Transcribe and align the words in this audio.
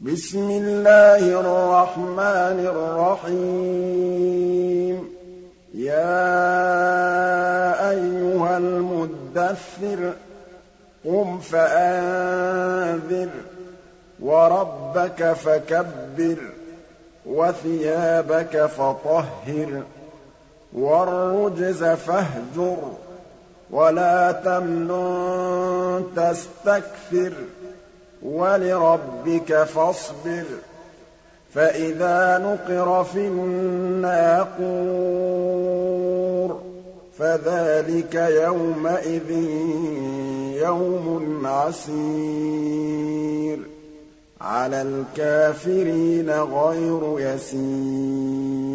بِسْمِ 0.00 0.50
اللَّهِ 0.50 1.40
الرَّحْمَٰنِ 1.40 2.58
الرَّحِيمِ. 2.66 3.60
يَا 5.74 6.30
أَيُّهَا 7.90 8.56
الْمُدَّثِّرُ 8.58 10.12
قُمْ 11.04 11.38
فَأَنذِرْ 11.38 13.28
وَرَبَّكَ 14.20 15.32
فَكَبِّرْ 15.32 16.36
وَثِيَابَكَ 17.26 18.66
فَطَهِّرْ 18.66 19.82
وَالرُّجْزَ 20.72 21.84
فَاهْجُرْ 21.84 22.76
وَلَا 23.70 24.32
تَمْنُن 24.32 26.04
تَسْتَكْثِرْ. 26.16 27.32
وَلِرَبِّكَ 28.22 29.62
فَاصْبِرْ 29.64 30.44
فَإِذَا 31.54 32.38
نُقِرَ 32.38 33.04
فِي 33.04 33.26
النَّاقُورِ 33.26 34.60
فَذَٰلِكَ 37.18 38.14
يَوْمَئِذٍ 38.14 39.30
يَوْمٌ 40.62 41.46
عَسِيرٌ 41.46 43.00
عَلَى 44.40 44.82
الْكَافِرِينَ 44.82 46.30
غَيْرُ 46.30 47.16
يَسِيرٍ 47.18 48.70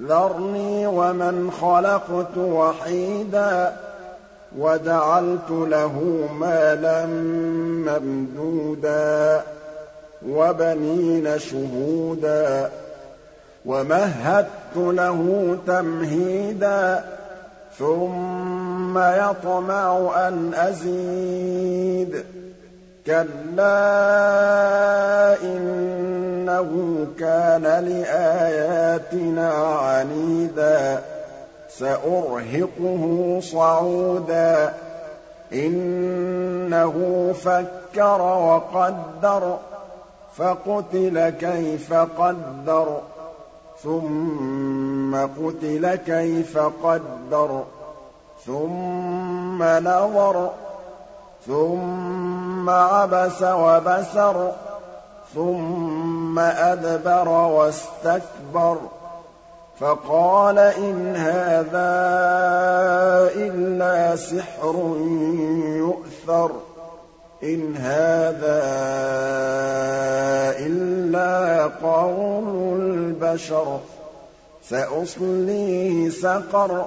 ذَرْنِي 0.00 0.86
وَمَنْ 0.86 1.50
خَلَقْتُ 1.50 2.38
وَحِيدًا 2.38 3.76
وَجَعَلْتُ 4.58 5.50
لَهُ 5.50 6.28
مَالًا 6.40 7.06
مَّمْدُودًا 7.86 9.42
وَبَنِينَ 10.28 11.38
شُهُودًا 11.38 12.70
وَمَهَّدتُّ 13.66 14.76
لَهُ 14.76 15.58
تَمْهِيدًا 15.66 17.04
ثُمَّ 17.78 18.98
يَطْمَعُ 18.98 20.12
أَنْ 20.28 20.54
أَزِيدَ 20.54 22.24
كَلَّا 23.06 23.76
إِنَّهُ 25.42 26.70
كَانَ 27.18 27.62
لِآيَاتِنَا 27.62 29.52
عَنِيدًا 29.52 31.02
سَأُرْهِقُهُ 31.78 33.38
صَعُودًا. 33.42 34.74
إِنَّهُ 35.52 37.32
فَكَّرَ 37.44 38.22
وَقَدَّرَ 38.22 39.58
فَقُتِلَ 40.36 41.30
كَيْفَ 41.30 41.92
قَدَّرَ 41.94 43.00
ثُمَّ 43.82 45.16
قُتِلَ 45.16 45.94
كَيْفَ 45.94 46.58
قَدَّرَ 46.58 47.64
ثُمَّ 48.46 49.62
نَظَرَ 49.62 50.50
ثُمَّ 51.46 52.70
عَبَسَ 52.70 53.42
وَبَسَرَ 53.42 54.52
ثُمَّ 55.34 56.38
أَدْبَرَ 56.38 57.28
وَاسْتَكْبَرَ. 57.28 58.76
فَقَالَ 59.80 60.58
إِنْ 60.58 61.16
هَٰذَا 61.16 61.94
إِلَّا 63.36 64.16
سِحْرٌ 64.16 64.74
يُؤْثَرُ 65.78 66.50
إِنْ 67.42 67.76
هَٰذَا 67.76 68.62
إِلَّا 70.66 71.64
قَوْلُ 71.82 72.80
الْبَشَرِ 72.80 73.78
سَأُصْلِيهِ 74.62 76.10
سَقَرَ 76.10 76.86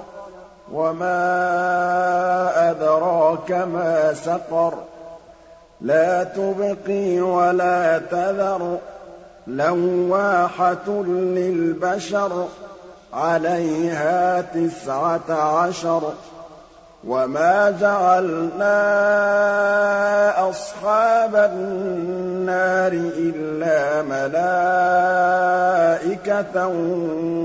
وَمَا 0.72 1.20
أَدْرَاكَ 2.70 3.50
مَا 3.52 4.14
سَقَرُ 4.14 4.74
لَا 5.80 6.24
تُبْقِي 6.24 7.20
وَلَا 7.20 7.98
تَذَرُ 7.98 8.78
لَوَّاحَةٌ 9.46 10.88
لِّلْبَشَرِ 11.06 12.48
عَلَيْهَا 13.12 14.40
تِسْعَةَ 14.40 15.30
عَشَرَ 15.32 16.12
وَمَا 17.06 17.70
جَعَلْنَا 17.80 18.78
أَصْحَابَ 20.50 21.36
النَّارِ 21.36 22.92
إِلَّا 22.92 24.02
مَلَائِكَةً 24.02 24.38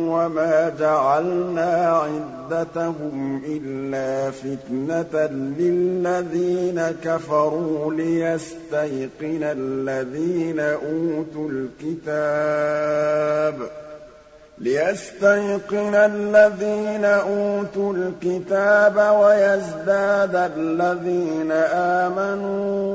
وَمَا 0.09 0.71
جَعَلْنَا 0.79 2.01
عِدَّتَهُمْ 2.03 3.41
إِلَّا 3.45 4.31
فِتْنَةً 4.31 5.25
لِّلَّذِينَ 5.59 6.95
كَفَرُوا 7.03 7.93
لِيَسْتَيْقِنَ 7.93 9.43
الَّذِينَ 9.43 10.59
أُوتُوا 10.59 11.49
الْكِتَابَ 11.49 13.57
لِيَسْتَيْقِنَ 14.57 15.95
الَّذِينَ 15.95 17.05
أُوتُوا 17.05 17.93
الْكِتَابَ 17.93 18.97
وَيَزْدَادَ 18.97 20.35
الَّذِينَ 20.57 21.51
آمَنُوا 22.01 22.93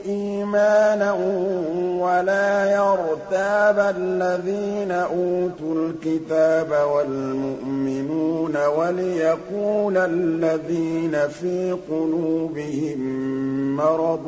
إِيمَانًا 0.00 1.12
وَلَا 2.08 2.70
يَرْتَابَ 2.72 3.78
الَّذِينَ 3.98 4.92
أُوتُوا 4.92 5.74
الْكِتَابَ 5.74 6.70
وَالْمُؤْمِنُونَ 6.94 8.56
وَلِيَقُولَ 8.66 9.96
الَّذِينَ 9.96 11.28
فِي 11.28 11.76
قُلُوبِهِم 11.90 12.98
مَّرَضٌ 13.76 14.26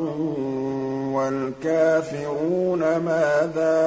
وَالْكَافِرُونَ 1.15 2.79
مَاذَا 2.79 3.77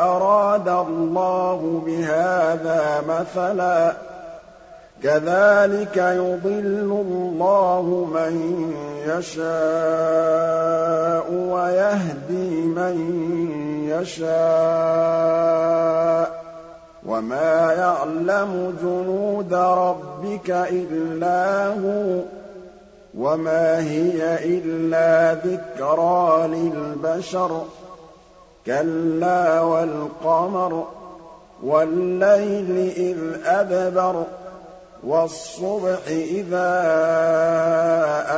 أَرَادَ 0.00 0.68
اللَّهُ 0.68 1.82
بِهَٰذَا 1.86 3.02
مَثَلًا 3.08 3.90
ۚ 3.92 4.09
كَذَٰلِكَ 5.02 5.96
يُضِلُّ 5.96 6.90
اللَّهُ 7.06 8.08
مَن 8.14 8.62
يَشَاءُ 9.06 9.50
وَيَهْدِي 11.32 12.50
مَن 12.66 12.96
يَشَاءُ 13.88 14.30
ۚ 16.30 16.30
وَمَا 17.06 17.72
يَعْلَمُ 17.72 18.74
جُنُودَ 18.82 19.54
رَبِّكَ 19.54 20.50
إِلَّا 20.50 21.66
هُوَ 21.68 22.20
ۚ 22.20 22.24
وَمَا 23.18 23.78
هِيَ 23.80 24.22
إِلَّا 24.44 25.34
ذِكْرَىٰ 25.34 26.48
لِلْبَشَرِ 26.48 27.62
كَلَّا 28.66 29.60
وَالْقَمَرِ 29.60 30.84
وَاللَّيْلِ 31.64 32.92
إِذْ 32.96 33.18
أَدْبَرَ 33.46 34.24
وَالصُّبْحِ 35.04 35.98
إِذَا 36.08 36.70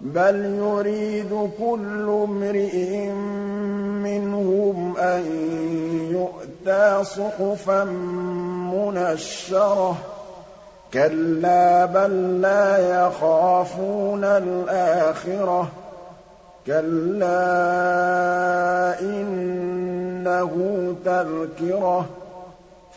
بَلْ 0.00 0.36
يُرِيدُ 0.44 1.50
كُلُّ 1.58 2.24
امْرِئٍ 2.28 3.10
مِّنْهُمْ 4.06 4.96
أَن 4.96 5.22
يُؤْتَىٰ 6.14 7.04
صُحُفًا 7.04 7.84
مُّنَشَّرَةً 8.74 9.96
كَلَّا 10.94 11.84
بَل 11.86 12.40
لَّا 12.40 13.06
يَخَافُونَ 13.06 14.24
الْآخِرَةَ 14.24 15.68
كَلَّا 16.66 17.40
إِنَّهُ 19.00 20.52
تَذْكِرَةٌ 21.04 22.06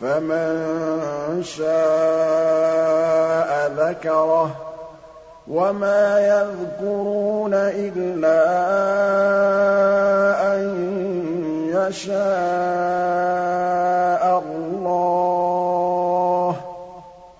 فَمَن 0.00 1.42
شَاءَ 1.42 1.72
ذَكَرَهُ 3.76 4.71
وَمَا 5.52 6.18
يَذْكُرُونَ 6.20 7.54
إِلَّا 7.54 8.42
أَن 10.54 10.60
يَشَاءَ 11.68 12.22
اللَّهُ 14.48 15.72
ۚ 16.52 16.56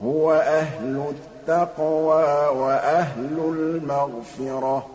هُوَ 0.04 0.32
أَهْلُ 0.32 1.14
التَّقْوَىٰ 1.14 2.48
وَأَهْلُ 2.48 3.38
الْمَغْفِرَةِ 3.38 4.86